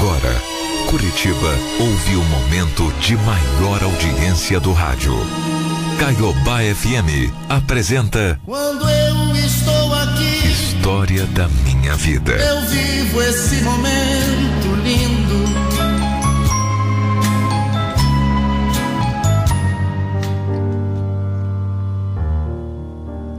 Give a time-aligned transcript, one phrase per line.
[0.00, 0.34] Agora,
[0.88, 5.12] Curitiba ouve o momento de maior audiência do rádio.
[5.98, 12.32] Caiobá FM apresenta Quando eu estou aqui, História da Minha Vida.
[12.32, 15.50] eu vivo esse momento lindo.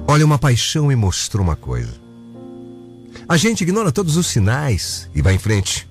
[0.07, 1.93] Olha, uma paixão me mostrou uma coisa.
[3.27, 5.89] A gente ignora todos os sinais e vai em frente.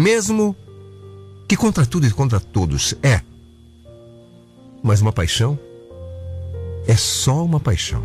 [0.00, 0.56] Mesmo
[1.46, 3.20] que contra tudo e contra todos é.
[4.82, 5.58] Mas uma paixão
[6.86, 8.02] é só uma paixão.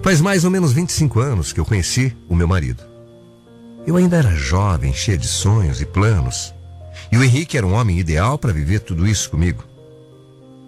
[0.00, 2.84] Faz mais ou menos 25 anos que eu conheci o meu marido.
[3.84, 6.54] Eu ainda era jovem, cheio de sonhos e planos.
[7.10, 9.64] E o Henrique era um homem ideal para viver tudo isso comigo.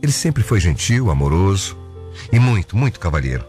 [0.03, 1.79] Ele sempre foi gentil, amoroso
[2.33, 3.45] e muito, muito cavalheiro.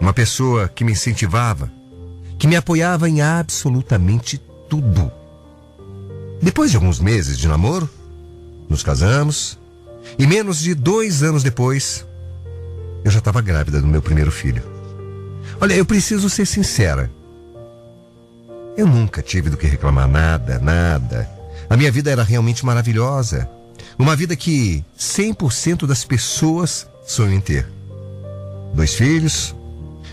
[0.00, 1.68] Uma pessoa que me incentivava,
[2.38, 4.38] que me apoiava em absolutamente
[4.68, 5.10] tudo.
[6.40, 7.90] Depois de alguns meses de namoro,
[8.68, 9.58] nos casamos
[10.18, 12.06] e menos de dois anos depois,
[13.04, 14.62] eu já estava grávida do meu primeiro filho.
[15.60, 17.10] Olha, eu preciso ser sincera.
[18.76, 21.28] Eu nunca tive do que reclamar nada, nada.
[21.68, 23.48] A minha vida era realmente maravilhosa.
[23.98, 27.66] Uma vida que 100% das pessoas sonham em ter.
[28.72, 29.54] Dois filhos,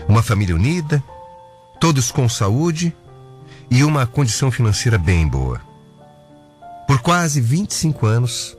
[0.08, 1.02] uma família unida,
[1.80, 2.94] todos com saúde
[3.70, 5.60] e uma condição financeira bem boa.
[6.86, 8.56] Por quase 25 anos,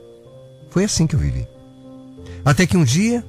[0.70, 1.46] foi assim que eu vivi.
[2.44, 3.24] Até que um dia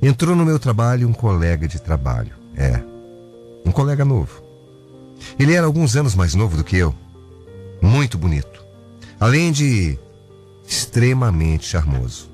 [0.00, 2.32] entrou no meu trabalho um colega de trabalho.
[2.56, 2.80] É,
[3.64, 4.42] um colega novo.
[5.38, 6.94] Ele era alguns anos mais novo do que eu.
[7.82, 8.64] Muito bonito.
[9.18, 9.98] Além de
[10.66, 12.30] extremamente charmoso.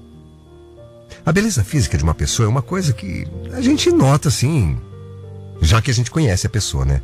[1.25, 4.79] A beleza física de uma pessoa é uma coisa que a gente nota assim,
[5.65, 7.01] já que a gente conhece a pessoa, né?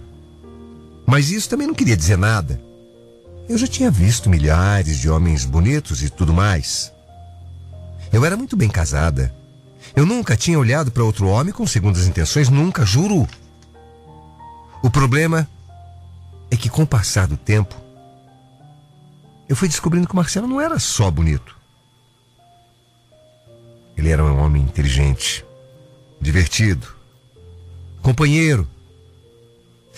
[1.06, 2.60] Mas isso também não queria dizer nada.
[3.48, 6.92] Eu já tinha visto milhares de homens bonitos e tudo mais.
[8.12, 9.34] Eu era muito bem casada.
[9.96, 13.28] Eu nunca tinha olhado para outro homem com segundas intenções, nunca, juro.
[14.82, 15.48] O problema
[16.50, 17.74] é que com o passar do tempo,
[19.48, 21.56] eu fui descobrindo que o Marcelo não era só bonito.
[23.96, 25.44] Ele era um homem inteligente,
[26.20, 26.99] divertido,
[28.02, 28.66] companheiro.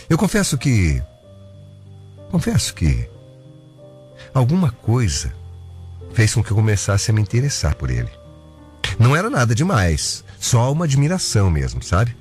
[0.08, 1.02] Eu confesso que.
[2.30, 3.08] Confesso que.
[4.34, 5.32] Alguma coisa
[6.12, 8.10] fez com que eu começasse a me interessar por ele.
[8.98, 12.16] Não era nada demais, só uma admiração mesmo, sabe?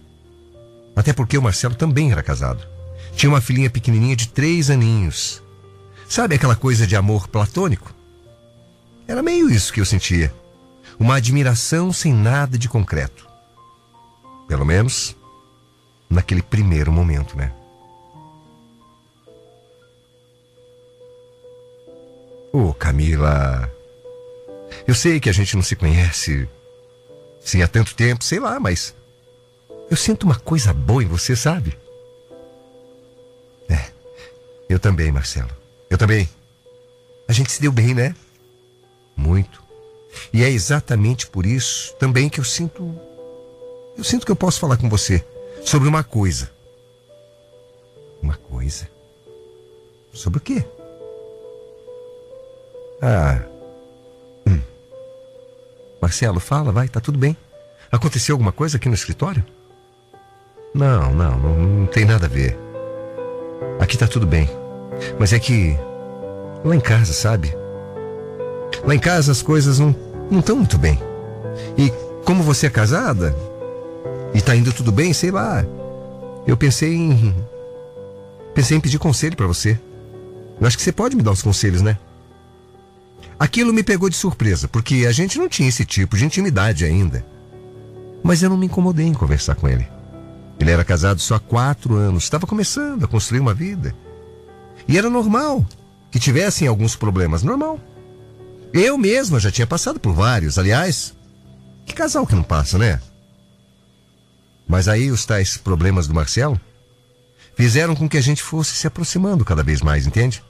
[0.96, 2.66] Até porque o Marcelo também era casado.
[3.16, 5.42] Tinha uma filhinha pequenininha de três aninhos.
[6.08, 7.94] Sabe aquela coisa de amor platônico?
[9.08, 10.34] Era meio isso que eu sentia.
[11.00, 13.28] Uma admiração sem nada de concreto.
[14.48, 15.16] Pelo menos
[16.12, 17.52] naquele primeiro momento, né?
[22.52, 23.72] Ô, Camila.
[24.86, 26.48] Eu sei que a gente não se conhece
[27.40, 28.94] sim há tanto tempo, sei lá, mas
[29.90, 31.78] eu sinto uma coisa boa em você, sabe?
[33.70, 33.90] É.
[34.68, 35.50] Eu também, Marcelo.
[35.90, 36.28] Eu também.
[37.28, 38.14] A gente se deu bem, né?
[39.16, 39.64] Muito.
[40.34, 43.00] E é exatamente por isso também que eu sinto.
[43.98, 45.24] Eu sinto que eu posso falar com você
[45.64, 46.50] sobre uma coisa.
[48.22, 48.88] Uma coisa?
[50.14, 50.64] Sobre o quê?
[53.02, 53.42] Ah.
[54.48, 54.60] Hum.
[56.02, 57.36] Marcelo, fala, vai, tá tudo bem.
[57.92, 59.44] Aconteceu alguma coisa aqui no escritório?
[60.74, 62.58] Não, não, não, não tem nada a ver.
[63.80, 64.50] Aqui tá tudo bem.
[65.20, 65.76] Mas é que.
[66.64, 67.54] Lá em casa, sabe?
[68.86, 69.96] Lá em casa as coisas não
[70.32, 71.00] estão muito bem.
[71.78, 71.92] E
[72.24, 73.36] como você é casada
[74.34, 75.66] e tá indo tudo bem, sei lá.
[76.48, 77.36] Eu pensei em.
[78.54, 79.80] Pensei em pedir conselho para você.
[80.60, 81.98] Eu acho que você pode me dar os conselhos, né?
[83.40, 87.26] Aquilo me pegou de surpresa, porque a gente não tinha esse tipo de intimidade ainda.
[88.24, 89.88] Mas eu não me incomodei em conversar com ele.
[90.60, 93.96] Ele era casado só há quatro anos, estava começando a construir uma vida.
[94.88, 95.66] E era normal
[96.12, 97.80] que tivessem alguns problemas, normal.
[98.72, 101.14] Eu mesma já tinha passado por vários, aliás.
[101.86, 103.02] Que casal que não passa, né?
[104.68, 106.60] Mas aí os tais problemas do Marcelo
[107.56, 110.44] fizeram com que a gente fosse se aproximando cada vez mais, entende?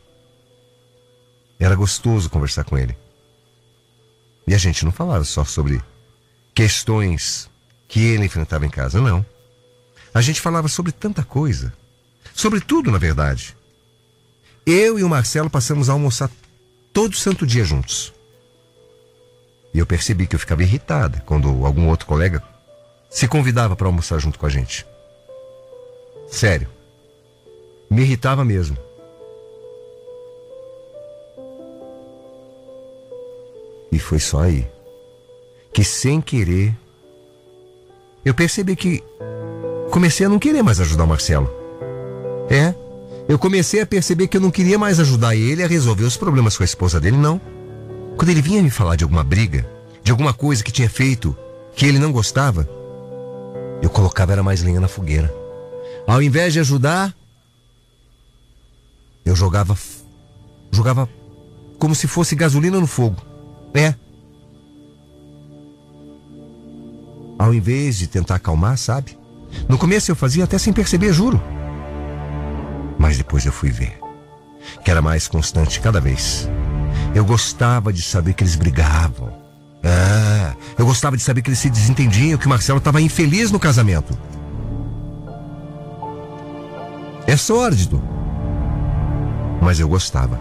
[1.59, 2.95] Era gostoso conversar com ele.
[4.47, 5.81] E a gente não falava só sobre
[6.53, 7.49] questões
[7.87, 9.25] que ele enfrentava em casa, não.
[10.13, 11.73] A gente falava sobre tanta coisa.
[12.33, 13.55] Sobre tudo, na verdade.
[14.65, 16.29] Eu e o Marcelo passamos a almoçar
[16.93, 18.13] todo santo dia juntos.
[19.73, 22.43] E eu percebi que eu ficava irritada quando algum outro colega
[23.11, 24.85] se convidava para almoçar junto com a gente.
[26.29, 26.69] Sério.
[27.89, 28.77] Me irritava mesmo.
[33.91, 34.65] E foi só aí
[35.73, 36.73] que, sem querer,
[38.23, 39.03] eu percebi que
[39.91, 41.51] comecei a não querer mais ajudar o Marcelo.
[42.49, 42.73] É,
[43.27, 46.55] eu comecei a perceber que eu não queria mais ajudar ele a resolver os problemas
[46.55, 47.39] com a esposa dele, não.
[48.15, 49.69] Quando ele vinha me falar de alguma briga,
[50.01, 51.35] de alguma coisa que tinha feito
[51.75, 52.67] que ele não gostava,
[53.81, 55.33] eu colocava era mais lenha na fogueira.
[56.07, 57.15] Ao invés de ajudar,
[59.25, 59.77] eu jogava
[60.71, 61.09] jogava
[61.77, 63.21] como se fosse gasolina no fogo.
[63.73, 63.95] É.
[67.37, 69.17] Ao invés de tentar acalmar, sabe?
[69.67, 71.41] No começo eu fazia até sem perceber, juro.
[72.99, 73.99] Mas depois eu fui ver
[74.83, 76.47] que era mais constante cada vez.
[77.15, 79.40] Eu gostava de saber que eles brigavam.
[79.83, 83.59] Ah, eu gostava de saber que eles se desentendiam, que o Marcelo estava infeliz no
[83.59, 84.17] casamento.
[87.25, 88.01] É sórdido.
[89.61, 90.39] Mas eu gostava.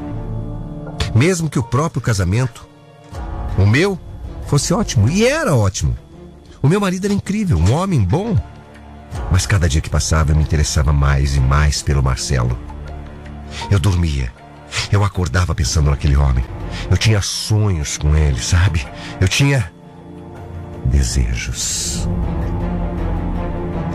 [1.14, 2.66] Mesmo que o próprio casamento,
[3.58, 3.98] o meu,
[4.46, 5.08] fosse ótimo.
[5.08, 5.96] E era ótimo.
[6.62, 8.37] O meu marido era incrível, um homem bom.
[9.31, 12.58] Mas cada dia que passava eu me interessava mais e mais pelo Marcelo.
[13.70, 14.32] Eu dormia.
[14.90, 16.44] Eu acordava pensando naquele homem.
[16.90, 18.87] Eu tinha sonhos com ele, sabe?
[19.20, 19.70] Eu tinha
[20.87, 22.08] desejos.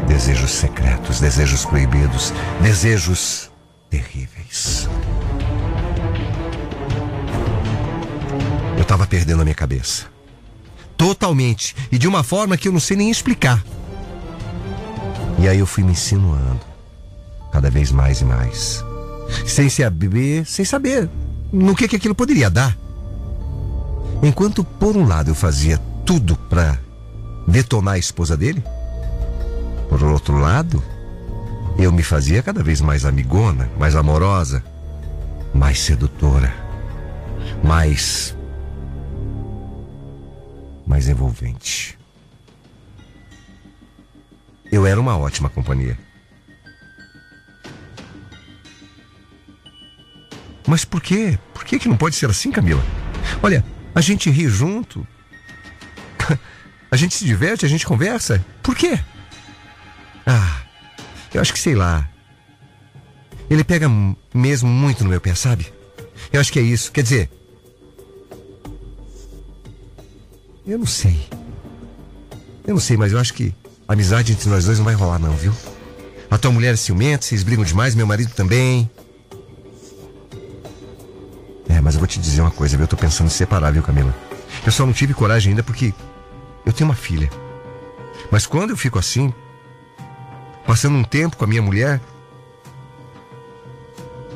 [0.07, 3.51] Desejos secretos, desejos proibidos, desejos
[3.89, 4.87] terríveis.
[8.75, 10.05] Eu estava perdendo a minha cabeça.
[10.97, 11.75] Totalmente.
[11.91, 13.63] E de uma forma que eu não sei nem explicar.
[15.39, 16.61] E aí eu fui me insinuando.
[17.51, 18.84] Cada vez mais e mais.
[19.45, 21.09] Sem saber, sem saber
[21.51, 22.77] no que, que aquilo poderia dar.
[24.21, 26.79] Enquanto, por um lado, eu fazia tudo para
[27.47, 28.63] detonar a esposa dele,
[29.89, 30.83] por outro lado,
[31.77, 34.63] eu me fazia cada vez mais amigona, mais amorosa,
[35.53, 36.53] mais sedutora,
[37.63, 38.35] mais.
[40.85, 41.97] mais envolvente.
[44.71, 45.97] Eu era uma ótima companhia.
[50.67, 51.37] Mas por quê?
[51.53, 52.83] Por que, que não pode ser assim, Camila?
[53.41, 53.63] Olha,
[53.93, 55.05] a gente ri junto.
[56.91, 58.45] A gente se diverte, a gente conversa.
[58.63, 58.97] Por quê?
[60.25, 60.61] Ah,
[61.33, 62.07] eu acho que sei lá.
[63.49, 63.89] Ele pega
[64.33, 65.67] mesmo muito no meu pé, sabe?
[66.31, 66.91] Eu acho que é isso.
[66.93, 67.29] Quer dizer.
[70.65, 71.19] Eu não sei.
[72.65, 73.53] Eu não sei, mas eu acho que
[73.87, 75.53] a amizade entre nós dois não vai rolar, não, viu?
[76.29, 78.89] A tua mulher é ciumenta, vocês brigam demais, meu marido também.
[81.95, 82.83] Mas eu vou te dizer uma coisa, viu?
[82.83, 84.13] Eu tô pensando em separar, viu, Camila?
[84.65, 85.93] Eu só não tive coragem ainda porque
[86.65, 87.29] eu tenho uma filha.
[88.29, 89.33] Mas quando eu fico assim,
[90.67, 92.01] passando um tempo com a minha mulher,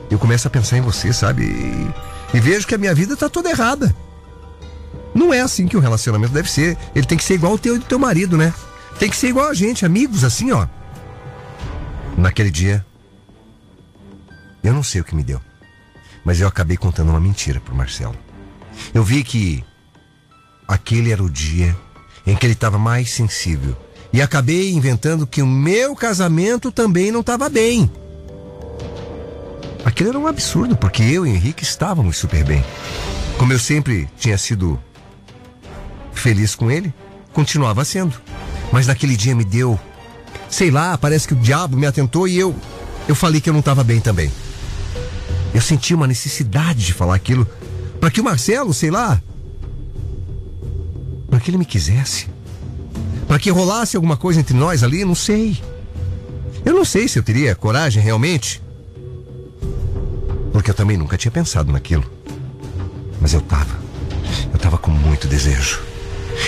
[0.09, 1.43] eu começo a pensar em você, sabe?
[1.43, 3.93] E, e vejo que a minha vida tá toda errada.
[5.13, 6.77] Não é assim que um relacionamento deve ser.
[6.95, 8.53] Ele tem que ser igual o teu e do teu marido, né?
[8.97, 10.65] Tem que ser igual a gente, amigos, assim, ó.
[12.17, 12.85] Naquele dia,
[14.63, 15.41] eu não sei o que me deu.
[16.29, 18.15] Mas eu acabei contando uma mentira pro Marcelo.
[18.93, 19.63] Eu vi que
[20.67, 21.75] aquele era o dia
[22.23, 23.75] em que ele estava mais sensível.
[24.13, 27.91] E acabei inventando que o meu casamento também não estava bem.
[29.83, 32.63] Aquilo era um absurdo, porque eu e Henrique estávamos super bem.
[33.39, 34.79] Como eu sempre tinha sido
[36.13, 36.93] feliz com ele,
[37.33, 38.13] continuava sendo.
[38.71, 39.79] Mas naquele dia me deu.
[40.47, 42.55] Sei lá, parece que o diabo me atentou e eu.
[43.07, 44.31] Eu falei que eu não estava bem também.
[45.53, 47.47] Eu senti uma necessidade de falar aquilo
[47.99, 49.21] para que o Marcelo, sei lá,
[51.29, 52.27] para que ele me quisesse,
[53.27, 55.61] para que rolasse alguma coisa entre nós ali, não sei.
[56.65, 58.61] Eu não sei se eu teria coragem realmente,
[60.51, 62.03] porque eu também nunca tinha pensado naquilo.
[63.21, 63.77] Mas eu tava,
[64.51, 65.81] eu tava com muito desejo.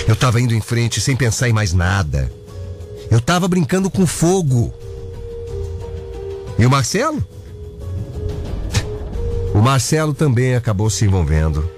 [0.08, 2.31] Eu tava indo em frente sem pensar em mais nada.
[3.10, 4.74] Eu tava brincando com fogo.
[6.58, 7.24] E o Marcelo?
[9.53, 11.70] O Marcelo também acabou se envolvendo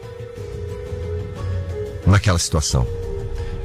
[2.06, 2.88] naquela situação.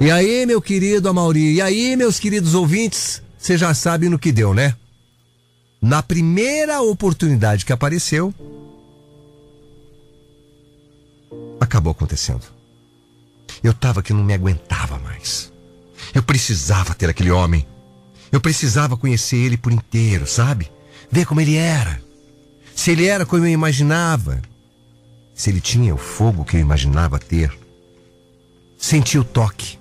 [0.01, 4.33] E aí, meu querido Amauri, e aí, meus queridos ouvintes, você já sabe no que
[4.33, 4.75] deu, né?
[5.81, 8.35] Na primeira oportunidade que apareceu,
[11.61, 12.43] acabou acontecendo.
[13.63, 15.53] Eu tava que não me aguentava mais.
[16.15, 17.67] Eu precisava ter aquele homem.
[18.33, 20.71] Eu precisava conhecer ele por inteiro, sabe?
[21.11, 22.08] Ver como ele era
[22.79, 24.41] se ele era como eu imaginava,
[25.35, 27.53] se ele tinha o fogo que eu imaginava ter,
[28.79, 29.77] senti o toque,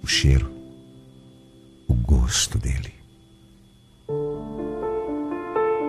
[0.00, 0.48] o cheiro,
[1.88, 2.94] o gosto dele.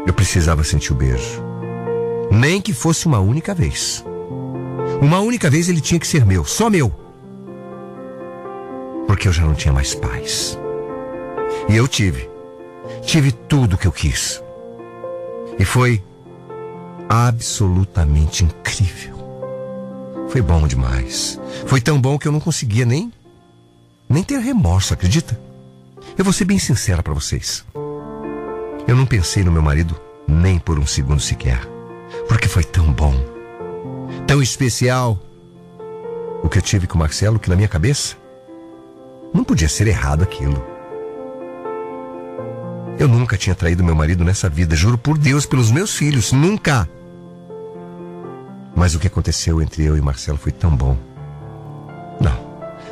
[0.07, 1.43] Eu precisava sentir o beijo.
[2.31, 4.03] Nem que fosse uma única vez.
[5.03, 6.89] Uma única vez ele tinha que ser meu, só meu.
[9.05, 10.57] Porque eu já não tinha mais paz.
[11.69, 12.27] E eu tive.
[13.03, 14.41] Tive tudo o que eu quis.
[15.59, 16.03] E foi
[17.15, 19.15] absolutamente incrível.
[20.29, 21.39] Foi bom demais.
[21.65, 23.11] Foi tão bom que eu não conseguia nem
[24.07, 25.39] nem ter remorso, acredita?
[26.17, 27.65] Eu vou ser bem sincera para vocês.
[28.87, 31.59] Eu não pensei no meu marido nem por um segundo sequer,
[32.27, 33.15] porque foi tão bom,
[34.27, 35.19] tão especial.
[36.43, 38.15] O que eu tive com o Marcelo, que na minha cabeça
[39.33, 40.63] não podia ser errado aquilo.
[42.99, 46.87] Eu nunca tinha traído meu marido nessa vida, juro por Deus, pelos meus filhos, nunca.
[48.75, 50.97] Mas o que aconteceu entre eu e Marcelo foi tão bom.
[52.19, 52.37] Não,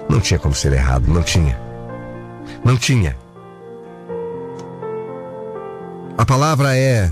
[0.09, 1.59] não tinha como ser errado, não tinha.
[2.63, 3.17] Não tinha.
[6.17, 7.11] A palavra é.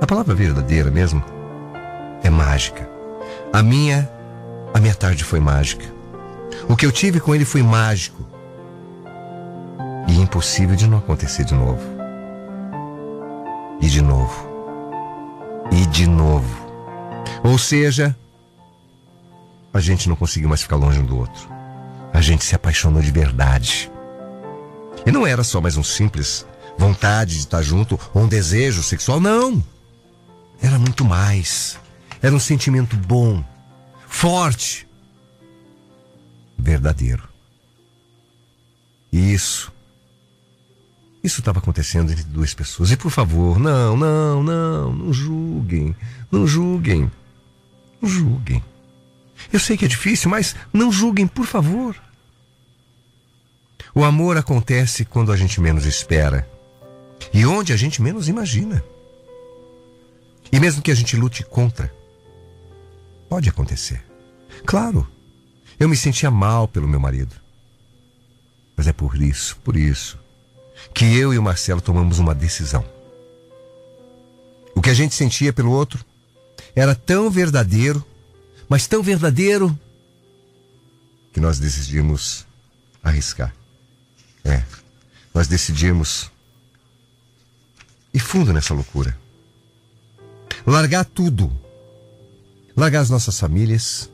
[0.00, 1.22] A palavra verdadeira mesmo
[2.22, 2.88] é mágica.
[3.52, 4.10] A minha.
[4.74, 5.84] A minha tarde foi mágica.
[6.68, 8.24] O que eu tive com ele foi mágico.
[10.08, 11.82] E impossível de não acontecer de novo.
[13.80, 14.48] E de novo.
[15.70, 16.59] E de novo.
[17.42, 18.16] Ou seja,
[19.72, 21.48] a gente não conseguiu mais ficar longe um do outro.
[22.12, 23.90] A gente se apaixonou de verdade.
[25.06, 26.46] E não era só mais um simples
[26.76, 29.62] vontade de estar junto ou um desejo sexual, não.
[30.62, 31.78] Era muito mais.
[32.22, 33.44] Era um sentimento bom,
[34.08, 34.86] forte,
[36.58, 37.28] verdadeiro.
[39.12, 39.72] E isso.
[41.22, 42.90] Isso estava acontecendo entre duas pessoas.
[42.90, 45.94] E por favor, não, não, não, não julguem.
[46.30, 47.10] Não julguem.
[48.00, 48.64] Não julguem.
[49.52, 51.96] Eu sei que é difícil, mas não julguem, por favor.
[53.94, 56.48] O amor acontece quando a gente menos espera
[57.34, 58.82] e onde a gente menos imagina.
[60.52, 61.92] E mesmo que a gente lute contra,
[63.28, 64.02] pode acontecer.
[64.64, 65.06] Claro,
[65.78, 67.34] eu me sentia mal pelo meu marido.
[68.76, 70.18] Mas é por isso, por isso,
[70.92, 72.84] que eu e o Marcelo tomamos uma decisão.
[74.74, 76.04] O que a gente sentia pelo outro
[76.74, 78.04] era tão verdadeiro,
[78.68, 79.76] mas tão verdadeiro,
[81.32, 82.46] que nós decidimos
[83.02, 83.54] arriscar.
[84.44, 84.62] É,
[85.34, 86.30] nós decidimos
[88.12, 89.16] ir fundo nessa loucura.
[90.66, 91.50] Largar tudo.
[92.76, 94.10] Largar as nossas famílias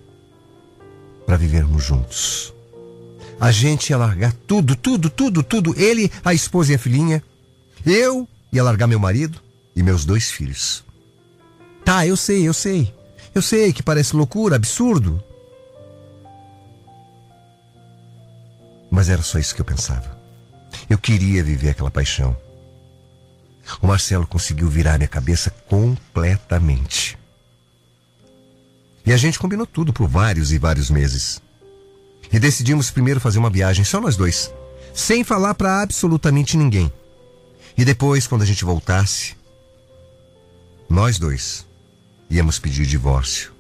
[1.24, 2.52] para vivermos juntos.
[3.40, 5.74] A gente ia largar tudo, tudo, tudo, tudo.
[5.78, 7.22] Ele, a esposa e a filhinha.
[7.84, 9.40] Eu ia largar meu marido
[9.74, 10.84] e meus dois filhos.
[11.84, 12.92] Tá, eu sei, eu sei.
[13.34, 15.22] Eu sei que parece loucura, absurdo.
[18.90, 20.16] Mas era só isso que eu pensava.
[20.88, 22.36] Eu queria viver aquela paixão.
[23.82, 27.18] O Marcelo conseguiu virar minha cabeça completamente.
[29.04, 31.42] E a gente combinou tudo por vários e vários meses.
[32.32, 34.52] E decidimos primeiro fazer uma viagem só nós dois,
[34.94, 36.90] sem falar para absolutamente ninguém.
[37.76, 39.36] E depois, quando a gente voltasse,
[40.88, 41.66] nós dois
[42.30, 43.52] íamos pedir divórcio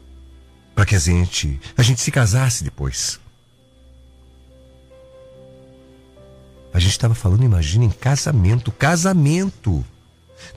[0.74, 3.18] para que a gente, a gente se casasse depois.
[6.72, 9.82] A gente estava falando, imagina, em casamento, casamento.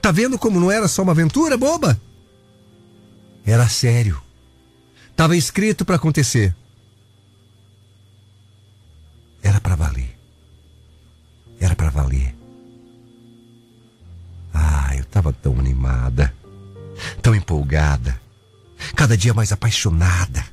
[0.02, 2.00] Tá vendo como não era só uma aventura boba?
[3.46, 4.22] Era sério.
[5.16, 6.54] Tava escrito para acontecer.
[9.50, 10.16] Era para valer.
[11.60, 12.36] Era para valer.
[14.54, 16.32] Ah, eu tava tão animada,
[17.20, 18.22] tão empolgada,
[18.96, 20.46] cada dia mais apaixonada,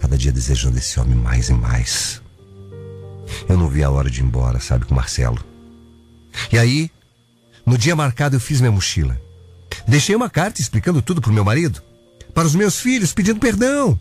[0.00, 2.20] cada dia desejando esse homem mais e mais.
[3.48, 5.42] Eu não vi a hora de ir embora, sabe, com o Marcelo.
[6.50, 6.90] E aí,
[7.64, 9.20] no dia marcado eu fiz minha mochila.
[9.86, 11.80] Deixei uma carta explicando tudo para o meu marido,
[12.34, 13.98] para os meus filhos, pedindo perdão.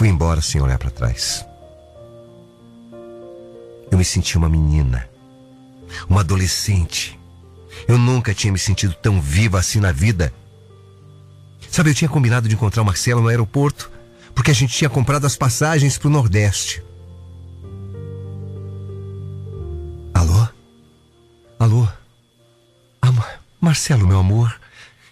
[0.00, 1.44] Fui embora sem olhar para trás.
[3.90, 5.06] Eu me senti uma menina,
[6.08, 7.20] uma adolescente.
[7.86, 10.32] Eu nunca tinha me sentido tão viva assim na vida.
[11.70, 13.90] Sabe, eu tinha combinado de encontrar o Marcelo no aeroporto,
[14.34, 16.82] porque a gente tinha comprado as passagens para o Nordeste.
[20.14, 21.86] Alô?
[23.02, 23.12] Ah,
[23.60, 24.58] Marcelo, meu amor,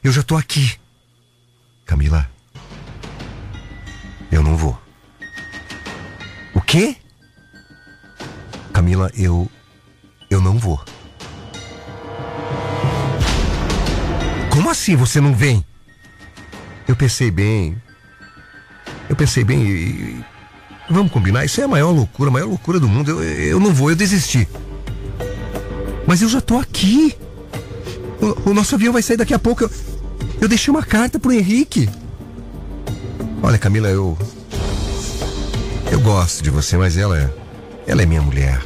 [0.02, 0.80] eu já tô aqui.
[1.84, 2.26] Camila,
[4.38, 4.78] eu não vou.
[6.54, 6.96] O quê?
[8.72, 9.50] Camila, eu.
[10.30, 10.80] Eu não vou.
[14.52, 15.64] Como assim você não vem?
[16.86, 17.80] Eu pensei bem.
[19.08, 20.24] Eu pensei bem e.
[20.88, 21.44] Vamos combinar?
[21.44, 23.10] Isso é a maior loucura, a maior loucura do mundo.
[23.10, 24.48] Eu, eu não vou, eu desisti.
[26.06, 27.16] Mas eu já tô aqui.
[28.20, 29.64] O, o nosso avião vai sair daqui a pouco.
[29.64, 29.70] Eu,
[30.42, 31.90] eu deixei uma carta pro Henrique.
[33.42, 34.16] Olha, Camila, eu.
[35.90, 37.32] Eu gosto de você, mas ela é.
[37.86, 38.62] Ela é minha mulher.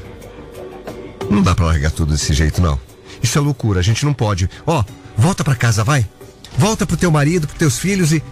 [1.30, 2.78] Não dá pra largar tudo desse jeito, não.
[3.22, 4.50] Isso é loucura, a gente não pode.
[4.66, 6.06] Ó, oh, volta pra casa, vai.
[6.58, 8.22] Volta pro teu marido, pros teus filhos e.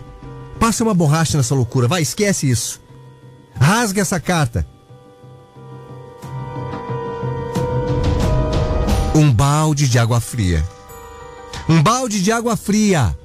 [0.59, 2.81] Passa uma borracha nessa loucura, vai, esquece isso.
[3.59, 4.67] Rasga essa carta.
[9.15, 10.67] Um balde de água fria.
[11.69, 13.17] Um balde de água fria.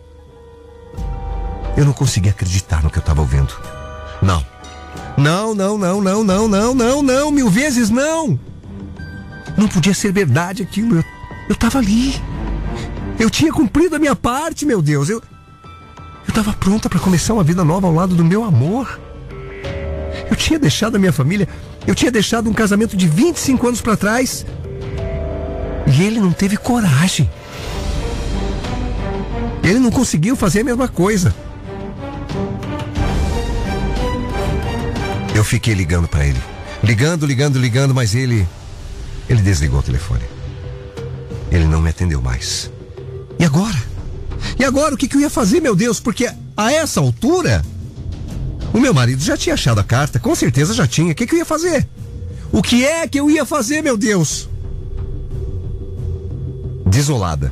[1.77, 3.53] Eu não consegui acreditar no que eu estava ouvindo.
[4.21, 4.43] Não.
[5.17, 8.39] Não, não, não, não, não, não, não, não, mil vezes não.
[9.57, 10.97] Não podia ser verdade aquilo.
[10.97, 11.03] Eu,
[11.49, 12.15] eu tava ali.
[13.19, 15.09] Eu tinha cumprido a minha parte, meu Deus.
[15.09, 15.21] Eu,
[16.27, 18.99] eu tava pronta para começar uma vida nova ao lado do meu amor.
[20.29, 21.47] Eu tinha deixado a minha família.
[21.87, 24.45] Eu tinha deixado um casamento de 25 anos para trás.
[25.87, 27.29] E ele não teve coragem.
[29.63, 31.33] Ele não conseguiu fazer a mesma coisa.
[35.35, 36.41] Eu fiquei ligando para ele.
[36.81, 38.47] Ligando, ligando, ligando, mas ele.
[39.29, 40.23] Ele desligou o telefone.
[41.51, 42.71] Ele não me atendeu mais.
[43.37, 43.77] E agora?
[44.57, 45.99] E agora o que, que eu ia fazer, meu Deus?
[45.99, 46.27] Porque
[46.57, 47.63] a essa altura.
[48.73, 51.11] O meu marido já tinha achado a carta, com certeza já tinha.
[51.11, 51.87] O que, que eu ia fazer?
[52.51, 54.49] O que é que eu ia fazer, meu Deus?
[56.95, 57.51] desolada,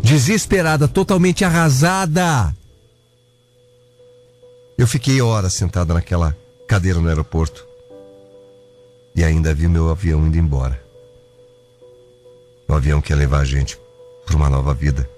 [0.00, 2.54] desesperada, totalmente arrasada.
[4.78, 6.36] Eu fiquei horas sentada naquela
[6.68, 7.66] cadeira no aeroporto
[9.16, 10.80] e ainda vi meu avião indo embora.
[12.68, 13.80] O avião que ia levar a gente
[14.26, 15.08] para uma nova vida.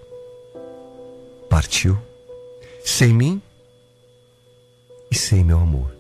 [1.51, 1.99] Partiu
[2.85, 3.43] sem mim
[5.11, 5.91] e sem meu amor.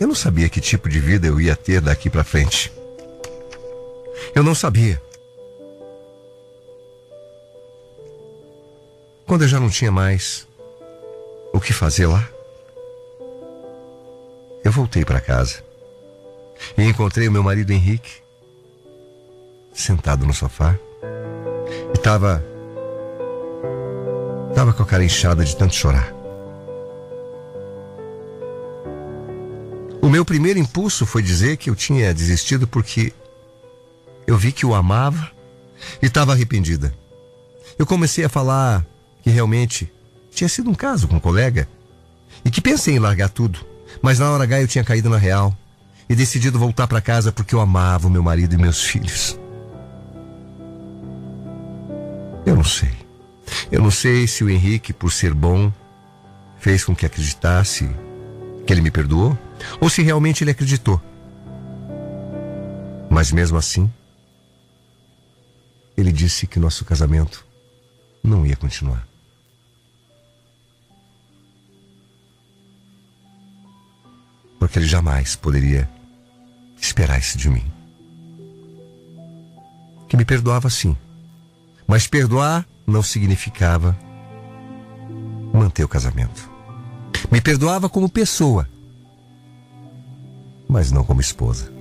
[0.00, 2.72] Eu não sabia que tipo de vida eu ia ter daqui para frente.
[4.34, 5.00] Eu não sabia.
[9.26, 10.48] Quando eu já não tinha mais
[11.52, 12.26] o que fazer lá,
[14.68, 15.64] eu voltei para casa
[16.76, 18.20] e encontrei o meu marido Henrique
[19.72, 20.78] sentado no sofá
[21.94, 22.44] e estava
[24.50, 26.12] estava com a cara inchada de tanto chorar.
[30.02, 33.14] O meu primeiro impulso foi dizer que eu tinha desistido porque
[34.26, 35.30] eu vi que o amava
[36.02, 36.92] e estava arrependida.
[37.78, 38.84] Eu comecei a falar
[39.22, 39.90] que realmente
[40.30, 41.66] tinha sido um caso com um colega
[42.44, 43.64] e que pensei em largar tudo,
[44.02, 45.56] mas na hora H eu tinha caído na real
[46.08, 49.38] e decidido voltar para casa porque eu amava o meu marido e meus filhos.
[52.46, 52.92] Eu não sei.
[53.70, 55.72] Eu não sei se o Henrique, por ser bom,
[56.58, 57.88] fez com que acreditasse
[58.66, 59.38] que ele me perdoou
[59.80, 61.00] ou se realmente ele acreditou.
[63.10, 63.90] Mas mesmo assim,
[65.96, 67.44] ele disse que nosso casamento
[68.22, 69.06] não ia continuar.
[74.58, 75.88] Porque ele jamais poderia
[76.80, 77.64] esperar isso de mim.
[80.08, 80.96] Que me perdoava sim,
[81.86, 83.96] mas perdoar não significava
[85.52, 86.50] manter o casamento.
[87.30, 88.68] Me perdoava como pessoa,
[90.68, 91.72] mas não como esposa.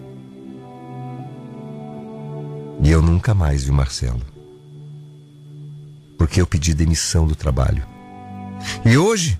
[2.83, 4.21] E eu nunca mais vi Marcelo.
[6.17, 7.85] Porque eu pedi demissão do trabalho.
[8.85, 9.39] E hoje,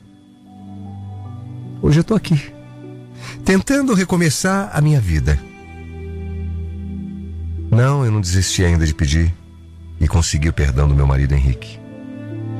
[1.82, 2.57] hoje eu tô aqui
[3.48, 5.40] tentando recomeçar a minha vida.
[7.72, 9.34] Não, eu não desisti ainda de pedir
[10.02, 11.80] e conseguir o perdão do meu marido Henrique.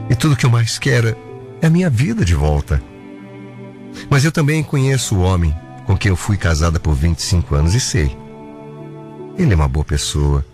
[0.10, 1.14] E tudo que eu mais quero
[1.62, 2.82] é a minha vida de volta.
[4.10, 5.54] Mas eu também conheço o homem
[5.86, 8.18] com quem eu fui casada por 25 anos e sei.
[9.38, 10.46] Ele é uma boa pessoa.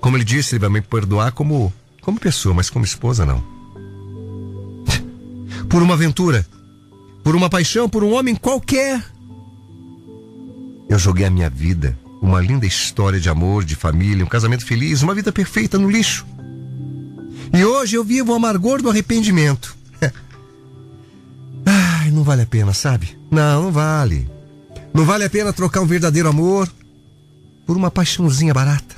[0.00, 3.44] Como ele disse, ele vai me perdoar como, como pessoa, mas como esposa não.
[5.68, 6.46] Por uma aventura,
[7.22, 9.11] por uma paixão, por um homem qualquer.
[10.92, 15.00] Eu joguei a minha vida, uma linda história de amor, de família, um casamento feliz,
[15.00, 16.26] uma vida perfeita no lixo.
[17.50, 19.74] E hoje eu vivo o amargor do arrependimento.
[21.64, 23.16] Ai, não vale a pena, sabe?
[23.30, 24.30] Não, não vale.
[24.92, 26.70] Não vale a pena trocar um verdadeiro amor
[27.66, 28.96] por uma paixãozinha barata.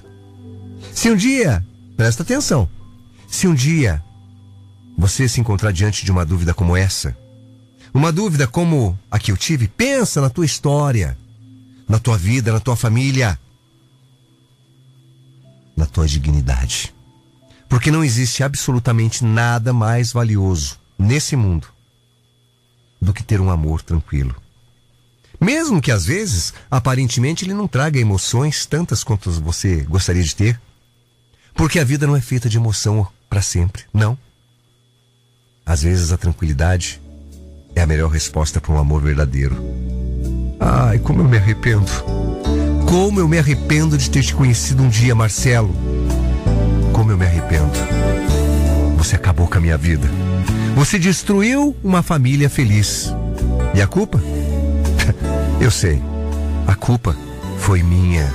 [0.93, 1.65] Se um dia,
[1.97, 2.69] presta atenção,
[3.29, 4.03] se um dia
[4.99, 7.17] você se encontrar diante de uma dúvida como essa,
[7.95, 11.17] uma dúvida como a que eu tive, pensa na tua história
[11.89, 13.39] na tua vida, na tua família,
[15.77, 16.95] na tua dignidade.
[17.69, 21.69] Porque não existe absolutamente nada mais valioso nesse mundo
[23.01, 24.35] do que ter um amor tranquilo.
[25.41, 30.61] Mesmo que às vezes, aparentemente, ele não traga emoções tantas quanto você gostaria de ter.
[31.55, 34.17] Porque a vida não é feita de emoção para sempre, não.
[35.67, 37.01] Às vezes a tranquilidade
[37.75, 39.57] é a melhor resposta para um amor verdadeiro.
[40.61, 41.91] Ai, como eu me arrependo.
[42.87, 45.75] Como eu me arrependo de ter te conhecido um dia, Marcelo.
[46.93, 47.73] Como eu me arrependo.
[48.97, 50.09] Você acabou com a minha vida.
[50.75, 53.13] Você destruiu uma família feliz.
[53.75, 54.21] E a culpa?
[55.61, 56.03] eu sei.
[56.67, 57.17] A culpa
[57.59, 58.33] foi minha.